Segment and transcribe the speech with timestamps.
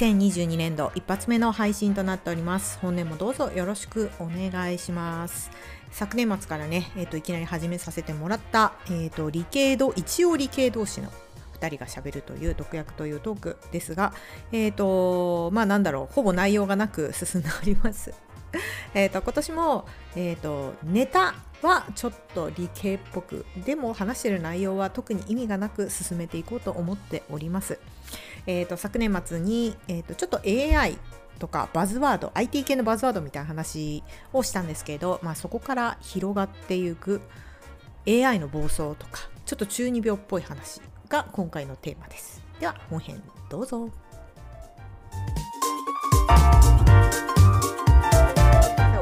[0.00, 2.78] 2022年度一発目の配信となっております。
[2.80, 5.50] 本年もどうぞよろしくお願いします。
[5.90, 11.10] 昨年末からね、えっ、と、いきなり始めさせてもらった、えっ、と、理系同、一応理系同士の
[11.60, 14.12] 2人がしゃべるという毒薬というトークですが、
[14.52, 18.12] えっ、と、まあなんだろう、ほぼ内容がなく進んでおります。
[18.94, 19.86] えっと、今年も、
[20.16, 27.78] えっ、と、ネタはちょっと理系っぽく、でも話してる内容は特に意味がなく進めていこうと思っております。
[28.46, 30.98] えー、と昨年末に、えー、とちょっと AI
[31.38, 34.02] とかバズワード IT 系のバズワードみたいな話
[34.32, 37.20] をしたんですけど、まあ、そこから広がっていく
[38.06, 42.40] AI の暴走とかちょっと中二病っぽい話が今回のテーマです。
[42.60, 43.90] では本編どうぞ。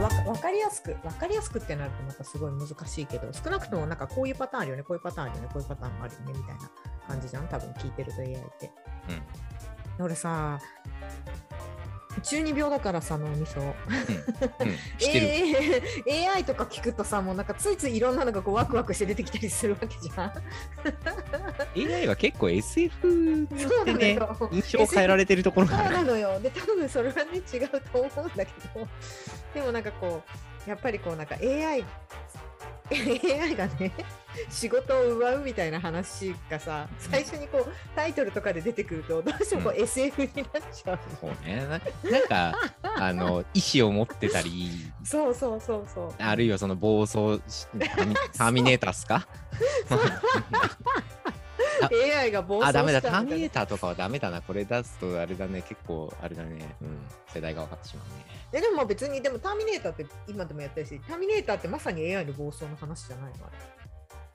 [0.01, 6.71] わわかりやすく分かりやすくってなるとまたすごい難しいけど少なくともなんかこういうパターンあるよねこういうパターンあるよねこういうパターンもあるよねみたいな
[7.07, 8.71] 感じじゃん多分聞いてると AI って。
[10.01, 10.59] 俺さ
[12.21, 13.61] 中二病だからさ脳みそ。
[13.61, 13.75] うん、
[14.99, 15.83] してる。
[16.07, 20.33] A- AI とか聞くとさもうなんかついついいろんなのがこうワクワクして出てきたりするわけじゃん。
[21.95, 23.47] AI は結構 SF っ
[23.85, 24.51] てね、よ。
[24.53, 25.95] 印象を変えられてるところそうがある。
[25.97, 26.41] なのよ。
[26.41, 28.89] で多分それはね違うと思うんだけど。
[29.55, 30.23] でもなんかこ
[30.67, 31.85] うやっぱりこうなんか AI
[32.91, 33.93] AI がね
[34.51, 40.97] 仕事を奪うみたいな話がさ最初にこうタイトルとかで出てくるとどうしてもこう SF になっちゃう。
[40.97, 41.57] の、そうね。
[41.67, 42.55] ななんか、
[42.97, 44.71] あの、意思を持ってたり、
[45.05, 46.15] そうそうそうそう。
[46.19, 47.41] あるいはその暴走
[48.37, 49.27] ターミネーターっすか？
[51.87, 53.01] AI が暴走あ、ダメだ。
[53.01, 54.43] ターミネーターとかはダメだな。
[54.43, 55.63] これ出すとあれだね。
[55.63, 56.77] 結構、あれだね。
[56.83, 56.99] うん。
[57.33, 58.25] 世代が分かってしまうね。
[58.53, 63.39] えでも別にでもターミネーターって今でもやってるしターミネーターってまさに AI の暴走の話じゃないの？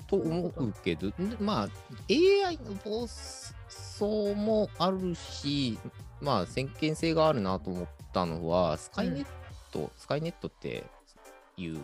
[0.08, 1.70] と思うけど、んまあ、
[2.10, 5.80] AI の暴走もあるし、
[6.22, 9.26] まあ、先見性があるなと思ったのは、スカイネッ
[9.72, 10.84] ト、スカイネットって
[11.58, 11.80] いう、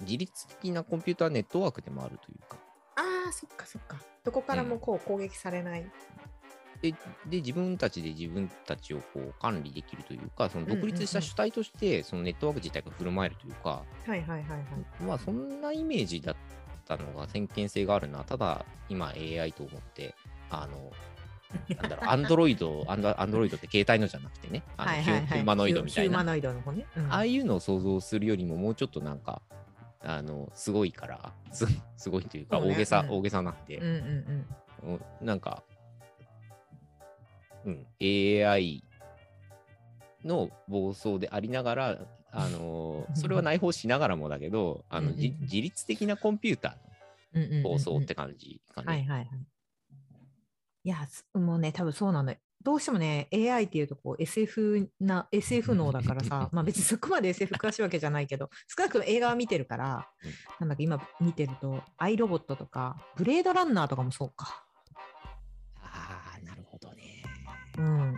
[0.00, 2.56] 自律的なコンピューターネットワークでもあるというか、
[3.28, 3.96] ああそっかそっか。
[4.24, 5.84] どこからもこう攻撃されない、
[6.80, 6.92] で、
[7.26, 15.02] で自分たちで自分たちをこう管理できるというか、その独立した主体として、そのネットワーク自体が振る舞えるというか、はいはいはいはい。
[15.02, 16.36] まあそんなイメージだっ
[16.86, 18.24] たのが先見性があるな。
[18.24, 20.14] ただ今 AI と思って、
[20.50, 20.90] あの、
[21.76, 26.10] なんだろう、 アンドロイド、アンドアンドロイドって携帯のじゃなくてね、あのヒューマノイドみたいな。
[26.10, 27.12] ヒューマノイドの方ね、うん。
[27.12, 29.42] ああいうのを想像するよりももうちょっとなんか、
[30.00, 31.66] あの、すごいから、す
[31.96, 34.46] すごいというか大げさ、うん大げさなんで、うんうん
[34.82, 34.94] うん。
[34.94, 35.62] うんなんか、
[37.64, 38.84] うん、AI
[40.24, 41.98] の暴走でありながら、
[42.30, 49.06] あの それは内包しながらもだけど、あの、うんうんじ自律的なコンピューターの暴走って感じかね。
[49.08, 49.28] はい
[50.84, 60.30] やすもうね多分そうなのよどうしてもね AI っていうとこう SF な SF 脳だからさまあ別にそこまで SF 詳しいわけじゃないけど少なくとも映画は見てるから、うん。
[60.60, 64.64] なんだか今見てると「アイロボット」とか「ブレードランナー」とかもそうか。
[65.80, 67.22] ああ、なるほどね。
[67.78, 68.16] うん。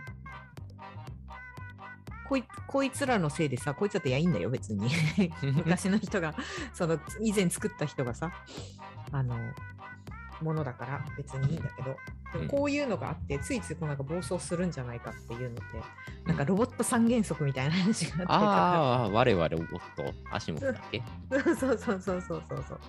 [2.27, 4.89] こいこいつらのせいでさこいつだっていやいいんだよ別に。
[5.55, 6.33] 昔の人が
[6.73, 8.31] その以前作った人がさ
[9.11, 9.35] あの
[10.41, 11.95] ものだから別にいいんだけど
[12.33, 15.63] でもこういうのがあってついついこうなんか暴走するんじゃないかっていうのって
[16.25, 21.01] なんかロボット三原則みたいな話があってああ、我々ロボット、足元だけ。
[21.29, 22.79] そうそうそうそうそう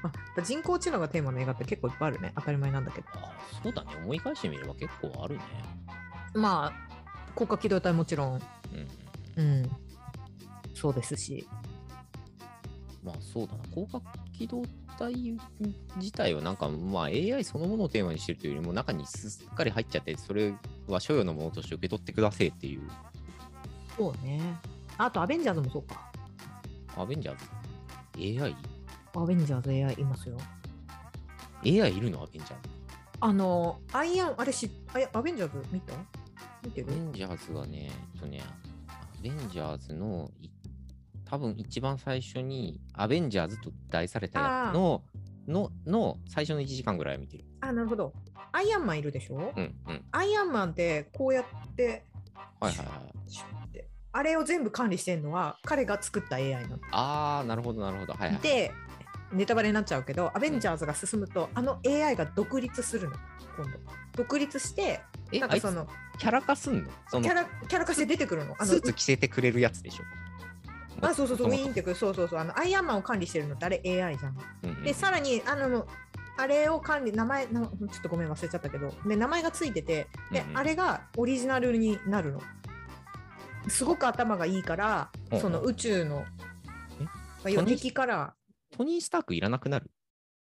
[0.00, 5.42] まあ、人工知能がテーマの映画って結構いっぱいあるね当たり前なんだけどあーそうだね、思い返してみれば結構あるね。
[6.34, 6.72] まあ
[7.34, 8.40] 高架機動隊もちろん
[9.36, 9.44] うん。
[9.44, 9.70] うん
[10.74, 11.48] そうですし
[13.02, 14.70] まあそうだな、広角機動隊
[15.06, 20.54] 自体はなんか、まあ AI そのものをテーマにしてるというよりも中にすっかり入っちゃって、それ
[20.88, 22.82] は所有のものとして受け取ってくださいっていう、
[23.96, 24.40] そうね。
[24.96, 26.10] あとアベンジャーズもそうか。
[26.96, 27.44] アベンジャーズ
[28.40, 28.56] ?AI?AI
[29.14, 30.36] アベンジャーズ AI いますよ。
[31.62, 32.22] いるの？
[32.22, 32.54] アベンジャーズ。
[33.20, 35.92] あのアイアンあれしあアベンジャーズ見た？
[36.64, 36.86] 見てる？
[36.90, 38.42] アベンジャーズはね、えっとね、
[38.88, 40.27] アベンジャーズのい
[41.30, 45.02] 多分一番最初にアベンジャーズと題されたやつの
[45.46, 47.44] のの最初の1時間ぐらいは見てる。
[47.60, 48.12] あなるほど
[48.52, 50.04] アイアンマンいるでしょ、うんうん。
[50.10, 51.44] アイアンマンってこうやっ
[51.74, 52.04] て
[52.60, 53.84] はいはいはい。
[54.10, 56.78] あれを全部管理してるのは彼が作った AI なの。
[56.92, 58.14] あー、なるほどなるほど。
[58.14, 58.38] はいはい。
[58.40, 58.72] で
[59.32, 63.16] ネタバレになっちゃうけどアベンジャーズが進むと、あの AI が独立するの
[63.58, 63.78] 今度
[64.16, 65.00] 独立して
[65.32, 65.86] なんかその
[66.18, 66.90] キャラ化すんの
[67.20, 70.04] キャラキャラ化して出てくるのあのスーツ着せてくれるやつでしょ。
[71.00, 71.96] あそうそうそうウィーンってくる。
[71.96, 74.36] そうそうそうあのアイアンマンを管理してるのってあれ AI じゃん。
[74.64, 74.82] うんうん。
[74.82, 75.86] でさらにあの
[76.36, 78.92] あれを管理名前なちょっとごめん忘れちゃったけど。
[79.06, 80.58] で名前がついててで、うんうん。
[80.58, 82.40] あれがオリジナルになるの。
[83.68, 86.24] すごく頭がいいからうんその宇宙の
[87.44, 87.54] え？
[87.54, 88.34] まあ敵から。
[88.76, 89.90] トニー・スタークいらなくなる？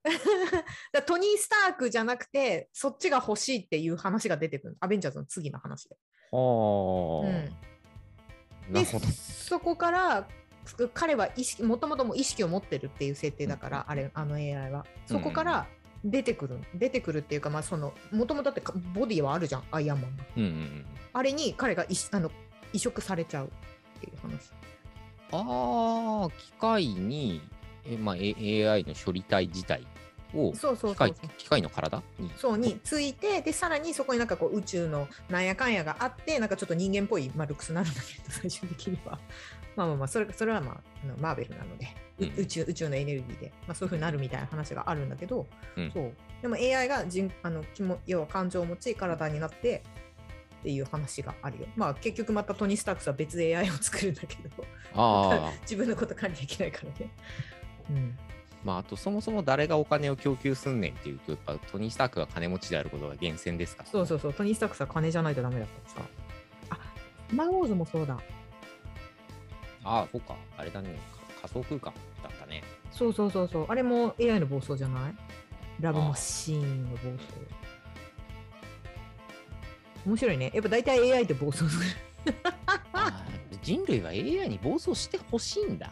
[1.05, 5.95] トニー・スタークじゃなくてそっちが欲しいっていう話が出てくるアベンジャーズの次の話で。
[6.31, 7.45] ああ、うん。
[8.73, 9.05] でなるほど。
[9.07, 10.27] そこからつ
[10.93, 14.85] 彼は意識もともとも意識を持ってるっていう設定だから、あれあの AI は。
[15.05, 15.67] そこから
[16.03, 20.85] 出てくる、出てくるっていうかまあそのもともとだってかボディはあるじゃんアイアンマンがうんうんうん。
[21.13, 22.31] あれに彼がいしあの
[22.73, 23.49] 移植されちゃうっ
[23.99, 24.51] ていう話。
[25.31, 27.41] ああ、機械に、
[27.85, 29.85] えまあ、AI の処理体自体
[30.33, 31.37] をそうそう機械そうそう。
[31.37, 32.31] 機械の体に？
[32.37, 39.19] そうについてでさらにそこになんかこう宇宙のなんやかんやがあってなんかちょっと人間っぽい、まあ、ルックスになるんだけど最終的には。
[39.75, 41.87] まあまあまあそれそれはまああのマーベルなので、
[42.19, 42.33] ううん。
[42.37, 45.91] 宇宙宇宙のエネルギーで、まあ、そういうふうになるみたいな話があるんだけど、うん。
[45.91, 46.13] そう。
[46.41, 49.83] でも AI が人あの気も要は感情を持ち体になって
[50.59, 51.67] っていう話があるよ。
[51.75, 54.63] まあ結局またトニー・スタークスは別 AI を作るんだけど。
[55.63, 57.11] 自分のこと管理できないからね。
[57.89, 58.17] うん
[58.63, 63.89] まあ、あとそもそも誰がお金を供給すんねんっていうと、やっぱトニー・スタークが金持ちであることが厳選ですから。
[63.89, 66.01] そうそうそう、トニー・スタックスは金じゃないとダメだからさ。
[66.69, 66.77] あ、
[67.29, 68.17] スマーウォーズもそうだ。
[69.83, 70.35] ああ、そうか。
[70.57, 70.89] あれだね。
[71.41, 71.93] か仮想空間
[72.23, 72.63] だったね。
[72.91, 73.65] そうそうそうそう。
[73.69, 75.13] あれも AI の暴走じゃない？
[75.81, 77.09] ラブマシーンの暴走。
[80.05, 80.51] 面白いね。
[80.53, 81.85] やっぱ大体 AI って暴走する。
[83.61, 85.89] 人類は AI に暴走してほしいんだ。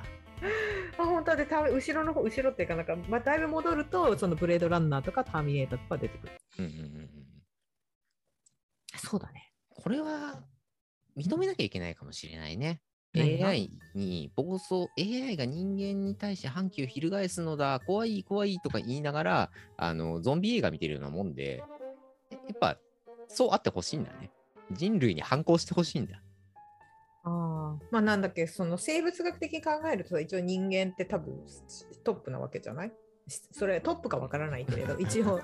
[1.22, 6.34] あ、本当で、た後ろの方、後ろっていうか、なんか、まあ、だいぶ戻ると、そのブレードランナーとかターミネーターとか出てくる。
[6.60, 7.10] うんうんうんうん。
[8.98, 9.54] そうだね。
[9.70, 10.44] これは
[11.18, 12.82] 認めなきゃいけないかもしれないね。
[13.14, 21.66] AI に暴走、AI が人間に対して反旗を翻すのだ、怖い怖いとか言いながら、あのゾンビ映画見てるようなもんで、
[22.32, 22.78] やっぱ
[23.28, 24.32] そうあってほしいんだね。
[24.72, 26.22] 人類に反抗してほしいんだ。
[27.24, 27.84] ああ。
[27.92, 31.36] まあ、なんだっけ、その生物学的に考えると、一応人間って多分
[32.04, 32.92] トップなわけじゃない？
[33.52, 35.40] それトップかわからないけれど、一応、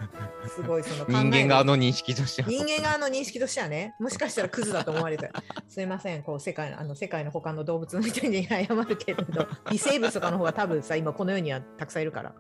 [0.49, 2.49] すごいその人間側の認識としては。
[2.49, 5.31] 人間側の認識としてはね、もしかしたらクズだと思われて、
[5.69, 12.33] すいません、こう世界のあの世界の他の動物の人に謝るけれど、 微生物とかの方が多分さ、今この世にはたくさんいるから、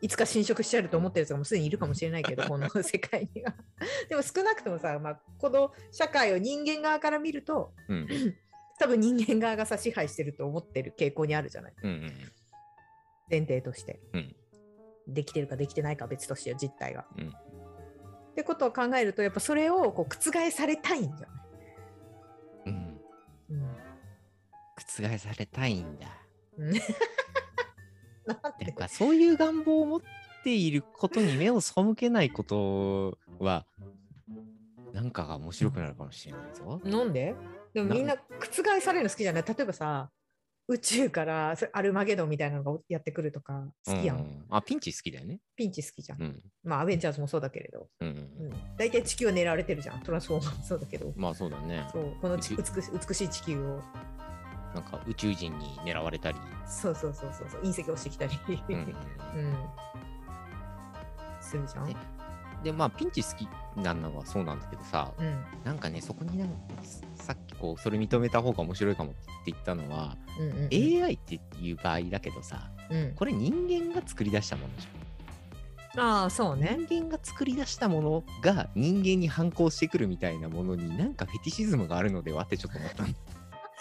[0.00, 3.54] いつか侵食しちゃうと思ってる人がもうすでにいるかもしれないけど、この 世界には。
[4.08, 8.08] でも少なくともさ、まあ、この社会を人間側から見ると、うん
[8.78, 11.74] 多分人間側がさ支配してると思ってる傾向にあるじゃない。
[11.82, 12.12] うんうん
[13.30, 14.36] 前提として、うん。
[15.06, 17.04] できてるかできてないかは別として実態が。
[17.18, 17.28] うん。
[17.28, 21.28] ってことを考えるとやっぱそれをこう覆されたいんじゃない、
[22.66, 23.00] うん。
[23.50, 23.76] うん。
[24.76, 26.06] 覆されたいんだ。
[26.56, 26.72] うん、
[28.26, 28.34] な
[28.84, 30.00] んそういう願望を持っ
[30.44, 33.66] ていることに目を背けないことは、
[34.92, 36.80] なんかが面白くなるかもしれないぞ。
[36.84, 37.34] なんで？
[37.74, 39.44] でもみんな覆されるの好きじゃない？
[39.46, 40.10] 例えばさ
[40.70, 45.40] 宇宙からそアルマゲドンみたいなのがやってくるとか好きやん、うんあ、ピンチ好きだよね。
[45.56, 46.42] ピンチ好きじゃん、うん。
[46.62, 50.00] まあアベンジャーズもそうだけれど、うんうん、大体地球は狙われてるじゃん。
[50.00, 51.12] トランスフォーマーもそうだけど。
[51.16, 51.88] まあそうだね。
[51.90, 52.14] そう。
[52.20, 53.80] この美し美しい地球を。
[54.74, 56.38] なんか宇宙人に狙われたり。
[56.66, 58.38] そうそうそうそう隕石落ちてきたり、
[58.68, 58.94] うんうん、
[61.40, 61.96] するじゃん、ね
[62.62, 65.42] で、まあピンチ好きなのはそうなんだけどさ、うん。
[65.64, 66.54] なんかね、そこになんか
[67.14, 75.08] さっきこう、それ認めた方が面白いかもって言ったのは、うんうん AI っていう場合だけどさ、うん、これ人間が作り出したものじゃん。
[76.00, 83.08] ああそうね人間が作り出したものが人間に反抗してくるみたいなものになんかフェティシズムがあるのではってちょっと思ったの。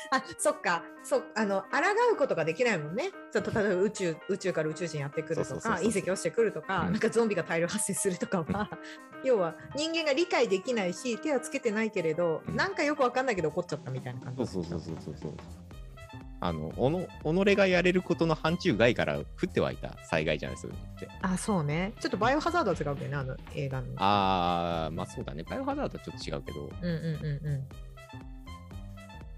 [0.12, 0.84] あそっか。
[1.04, 1.68] そあの抗
[2.14, 3.12] うことができないもんね。
[3.32, 6.92] ちょっと例えば宇宙宇宙から宇宙人やってくるとか隕石落ちてくるとか、うん。
[6.92, 8.44] なんかゾンビが大量発生するとか。
[8.44, 8.70] は
[9.24, 12.56] 要は人間が理解できないし手はつけてないけれど、うん。
[12.56, 14.48] なんかよくわかんないけど起こっちゃったみたいな感じ。
[14.48, 15.34] そうそうそうそうそう。
[16.40, 16.90] あの、お
[17.34, 20.74] の己がやれることの範疇外から降って湧いた災害じゃないですか。
[20.96, 21.94] ってあそうね。
[22.00, 23.88] ちょっとバイオハザードは違うけどねあの映画の。
[23.98, 25.44] あー、まあそうだね。
[25.44, 27.68] バイオハザードはちょっと違うけど、うんうんうんうん。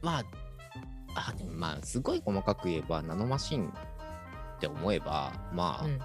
[0.02, 0.24] まあ、
[1.60, 3.72] まあ、すごい細かく言えば、ナノマシンっ
[4.60, 6.00] て思えば、まあ、うん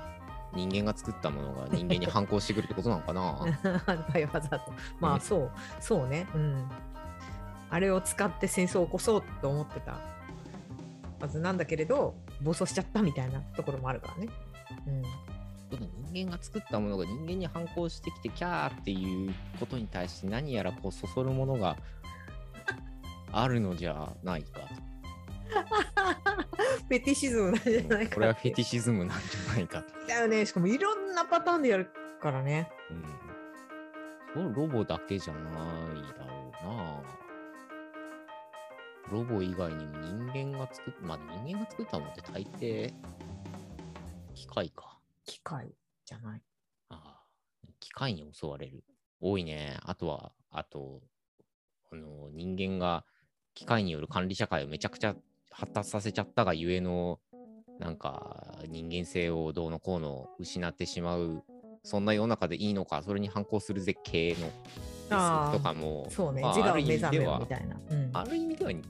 [0.54, 3.44] 人間が作ったものが人間に反抗してくるってことなのかな。
[4.12, 4.72] バイオハザード。
[5.00, 6.28] まうんあそう、そうね。
[6.32, 6.70] うん。
[7.70, 9.98] あれを使って戦争を起こそうと思ってた
[11.20, 14.28] はずなんだけれど、暴走しちゃったみたいなところもあるからね。
[14.86, 15.02] うん。
[16.12, 21.76] 人間が作ったものが人間に反抗してきてキャーっていうことに対して何やらこうそそるものが
[23.32, 24.93] あるのじゃないかと。
[26.88, 30.06] フェティシズムなんじゃないかこれはフェティシズムなんじゃないかと。
[30.06, 34.52] だよねしかもいろんなパターンでやるからねうん。
[34.52, 35.44] ロボだけじゃない
[36.18, 37.02] だろうな。
[39.10, 39.98] ロボ以外にも
[40.32, 42.92] 人間が作っ、まあ人間が作ったものって大抵
[44.34, 44.98] 機械か。
[45.24, 46.42] 機械じゃない
[46.88, 47.22] あ
[47.64, 48.82] あ、機械に襲われる。
[49.20, 49.78] 多いね。
[49.82, 51.00] あとは、あと、
[51.92, 53.04] あの人間が
[53.54, 55.14] 機械による管理社会をめちゃくちゃ
[55.54, 57.20] 発達させちゃったがゆえの、
[57.78, 61.42] なんか人間性をどうのこうの失ってしまう、
[61.82, 64.36] そんな世の中でいいのか、それに反抗する絶景
[65.10, 68.10] のとかも、そうね、まあ自我をある意味では目覚めろみ、たいな、うん。
[68.12, 68.82] ある意味ではに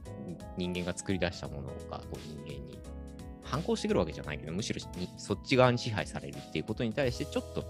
[0.57, 2.79] 人間が作り出したものがこう人間に
[3.43, 7.61] 反抗してくるわけじゃないけど、むしろにそっち側に支配されるっていうことに対して、ちょっと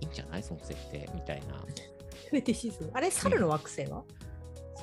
[0.00, 0.42] いいんじゃない？
[0.42, 1.54] その設定みたいな。
[2.30, 2.90] フェティシズム。
[2.94, 4.02] あれ猿の惑星は、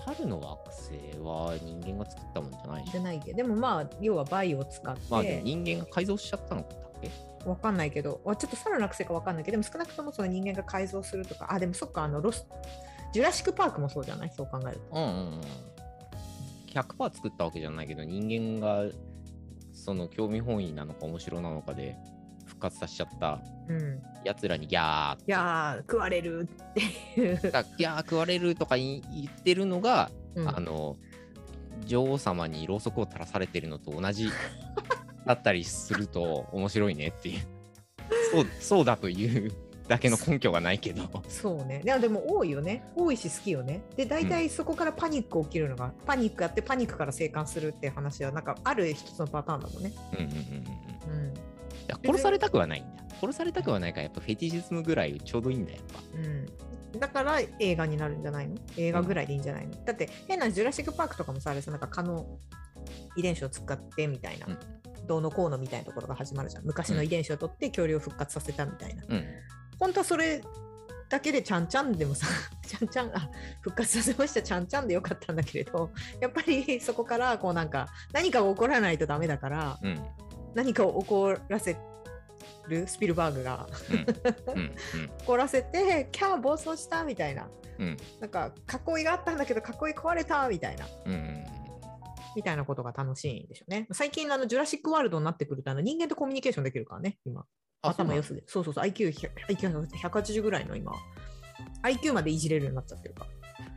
[0.05, 2.91] 猿の惑星は人間が作ったもんじゃないし。
[2.91, 3.01] じゃ。
[3.01, 7.11] ないけどでもまあ要はバイを使って、まあでも人間が改造しちゃったのだっけ
[7.49, 12.45] わかんないけど、わちょっと猿の惑星かわかんないけど、でも少なくともその人間が改造するとか、あ、でもそっか、あのロス、
[13.13, 14.29] ジュラシック・パークもそうじゃない？
[14.29, 14.83] そう考えると。
[14.91, 15.41] うんうんうん。
[16.67, 18.83] 100%作ったわけじゃないけど、人間が
[19.73, 21.95] その興味本位なのか面白なのかで。
[22.05, 22.10] 復
[22.61, 24.01] 活させちゃったうん。
[24.23, 26.81] やつらにギャーいやー、食われるって
[27.19, 27.51] いう。
[27.51, 30.97] だギャー食われるとか言ってるのが、うんあの
[31.85, 34.29] 女王様にろうそくを垂らされてるのと同じ
[35.25, 37.41] だったりすると面白いねっていう
[38.31, 39.51] そうそうだという
[39.87, 41.81] だけの根拠がないけどそうね。
[41.83, 42.83] でもでも多いよね。
[42.95, 43.81] 多いし好きよね。
[43.97, 49.91] で、大体そこからパニック起きるのが、パニックやってパニックから生還するって話は、なんかある一つのパターンだもんね。
[50.13, 50.37] うんうんうん
[51.13, 51.33] うんうん。
[51.99, 53.03] いや殺されたくはないんだ。
[53.19, 56.17] 殺されたくはないからやっぱフェティシズムぐらいちょうどいいんだよやっぱ。
[56.93, 58.55] うん、だから映画になるんじゃないの？
[58.77, 62.25] 映画ぐらいでいいんじゃないの、だって変なジュラシック・パークとかもさあれさなんか蚊の
[63.15, 64.57] 遺伝子を使ってみたいな、うん。
[65.07, 66.65] どうのこうのみたいなところが始まるじゃん。
[66.65, 69.25] 昔の遺伝子を取って恐竜を復活させたみたいな、うん。
[69.79, 70.41] 本当はそれ
[71.09, 72.25] だけでちゃんちゃんでもさ
[72.65, 73.29] ちゃんちゃんあ
[73.59, 79.99] 復活させましたちゃんちゃんでよかったんだけれどやっぱりそこからこうなんか何かが起こらないとダメだからうん
[80.53, 81.77] 何かを起こらせ
[82.67, 83.67] るスピルバーグが
[85.25, 87.47] 怒らせてキャー暴走したみたいな。
[87.79, 87.97] うん。
[88.19, 88.51] なんか
[88.97, 90.85] 囲いがあったんだけど囲い壊れたみたいな。
[91.05, 91.13] うん。
[91.13, 91.45] うん。
[92.35, 93.87] みたいなことが楽しいんでしょうね。
[93.91, 97.45] 最近のあのジュラシックワールドになってくるとあの人間とコミュニケーションできるからね今
[97.81, 100.93] 頭良すでそうそうそう IQ100 IQ180 ぐらいの今
[101.83, 103.27] IQ までいじれるようになっちゃってるから。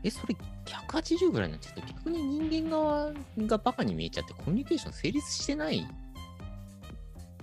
[0.02, 5.86] えそれ180ぐらいになっちゃって逆に人間側がバカに見えちゃってコミュニケーション成立してない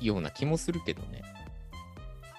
[0.02, 1.22] ような気もするけどね。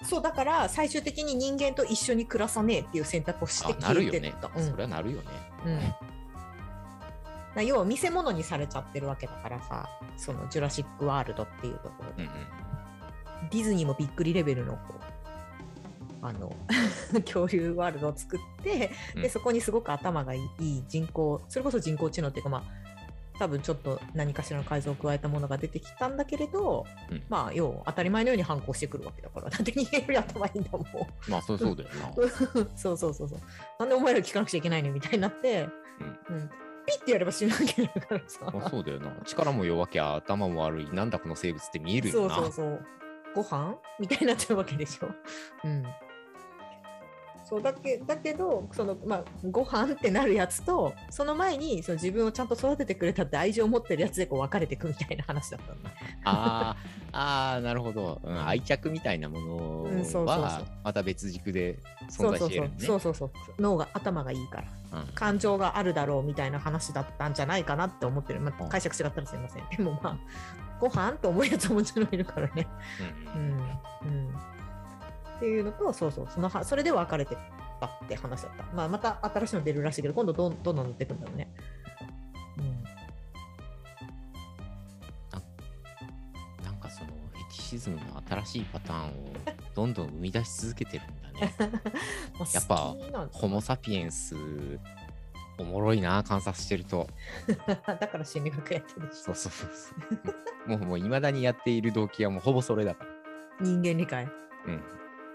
[0.03, 4.33] そうだから最終的に人間と一緒に暮らさねえっていう選択をしてあなるよね。
[4.55, 4.69] うん。
[4.69, 5.27] それはなるよね。
[5.65, 5.79] うん。
[7.55, 12.23] だ要は見せ物にされちゃってるわけだからさそのジュラシック・ワールドっていうところで。
[12.23, 13.49] うんうん。
[13.49, 16.55] ディズニーもびっくりレベルのこうあの
[17.25, 19.21] 恐竜ワールドを作って、うん。
[19.21, 22.83] でそこにすごく頭がいい人工それこそ人工知能っていうかまあ
[23.39, 27.23] 多分ちょっと何かしらの改造を加えたものが出てきたんだけれど、うん。
[27.29, 30.85] まあ要は当たり前のように反抗してくるわけだからだって人間より頭いいんだもん
[31.27, 32.13] まあそうそうだよな。
[32.75, 33.39] そうそうそうそう。
[33.79, 35.67] なんでお前ら聞かなくちゃいけないのみたいになって、
[36.29, 36.49] うん。
[36.85, 38.39] ピッてやれば死ぬわけだからさ。
[38.53, 39.11] まあそうだよな。
[39.25, 40.89] 力も弱きゃ頭も悪い。
[40.91, 42.35] なんだこの生物って見えるよな。
[42.35, 42.85] そうそうそう。
[43.35, 43.75] ご飯？
[43.99, 45.07] みたいになっちゃうわけでしょ。
[45.63, 45.83] うん。
[47.45, 55.91] そうだけだけどその、まあ、ご飯ってなるやつとその前にその自分をちゃんと育ててくれたって愛情を持ってるやつでこう別れていくみたいな話だったんだ。
[56.23, 59.83] あーあーなるほど、うん、愛着みたいなもの
[60.25, 61.77] はまた別軸で
[62.09, 62.37] 存そうそう。
[62.37, 62.75] そう在してるね。
[62.79, 65.07] そうそうそう脳が頭がいいからうん。
[65.13, 68.69] 感情があるだろうみたいな話だったんじゃないかなって思ってる、まあ、うん。
[68.69, 69.63] 解釈違ったらすいません。
[69.75, 70.17] でもまあ
[70.79, 72.67] ご飯と思うやつももちろんいるからね。
[73.35, 73.41] うん。
[73.41, 74.33] うんうん、
[75.35, 77.37] っていうのと、そうそう、そのはそれで別れて
[77.79, 78.63] たって話だった。
[78.73, 81.53] まあ、また新しいの出るらしいけど、今度どんどんどん出てくんだろうね。
[82.57, 82.83] うん、
[86.63, 89.11] なんかそのフェティシズムの新しいパターンを
[89.73, 91.55] どんどん生み出し続けてるんだね。
[92.39, 92.95] まあやっぱ
[93.31, 94.35] ホモ・サピエンス
[95.57, 97.07] おもろいな観察してると。
[97.67, 99.93] だから心理学やってるしそうそうそうそ
[100.65, 100.69] う。
[100.69, 103.09] もうもう未だにやっている動機はもうほぼそれだから。
[103.61, 104.27] 人間理解。
[104.67, 104.81] うん。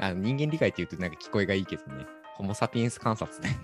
[0.01, 2.07] あの人間理解って言うとなんか聞こえがいいけどね。
[2.37, 3.61] ホモ・サピエンス観察だよね。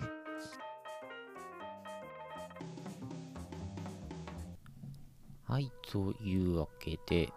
[5.47, 7.29] はい、というわけで、え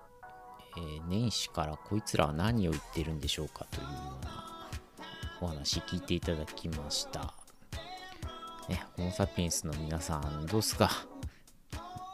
[0.77, 3.89] えー年始からこいつらは何を言ってるんでしょうかというよ
[4.21, 4.43] うな
[5.41, 7.33] お話聞いていただきました。
[8.67, 10.89] ね、ホモ・サピエンスの皆さんどうすか？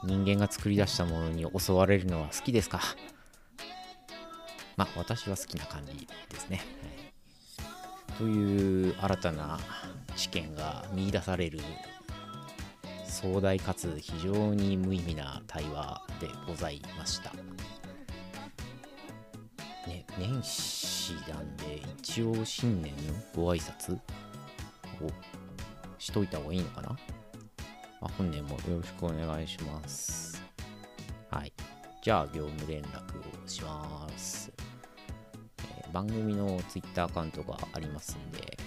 [0.03, 2.81] 人間が作り出したものに襲われるのは好きですか？
[4.75, 6.07] まあ私は好きな感じ
[6.43, 6.61] ですね。
[8.17, 9.59] という新たな
[10.15, 11.59] 知見が見出される
[13.05, 17.31] 壮大かつ非常に無意味な対話でございました。
[19.87, 23.99] ね、年始なんで一応新年のご挨拶を
[25.97, 26.97] しといた方がいいのかな、ま
[28.03, 30.41] あ、本年もよろしくお願いします。
[31.29, 31.51] はい。
[32.01, 34.51] じゃあ業務連絡をします。
[35.93, 38.57] 番組の Twitter アカウントがありますんで、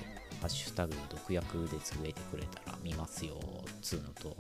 [0.41, 3.35] ハッシュタグ毒薬でつぶえてくれたら見ますよ、
[3.83, 4.37] つうのと、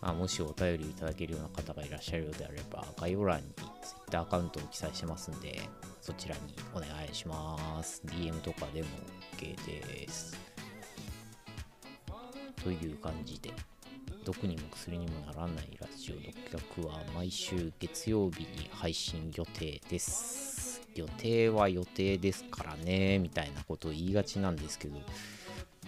[0.00, 3.44] まあ、もしお便りいただけるような方がいらっしゃるようであれば、概要欄に
[3.82, 5.60] Twitter アカウントを記載してますんで、
[6.00, 8.02] そちらにお願いします。
[8.06, 8.88] DM とかでも
[9.36, 10.40] OK です。
[12.64, 13.50] という感じで、
[14.24, 20.71] 毒にも薬にもならないラジオ毒薬は毎週月曜日に配信予定です。
[20.94, 25.00] 予定は予定ですからね、みたいなことを言いがちなんですけど、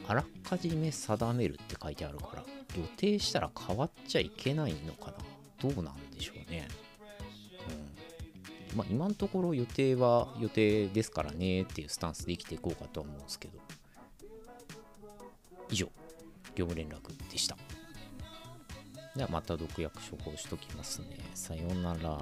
[0.07, 2.45] あらかじめ定めるって書いてあるから、
[2.77, 5.17] 予定したら変わっちゃいけないのかな
[5.61, 6.69] どうなんでしょうね。
[8.71, 8.79] うん。
[8.79, 13.59] まあ今のところ予定は予定ですからねっていうスタンスで生きていこうかとは思うんですけど。
[15.71, 15.87] 以上、
[16.55, 17.57] 業務連絡でした。
[19.17, 21.19] ではまた毒薬処方しときますね。
[21.35, 22.19] さようなら。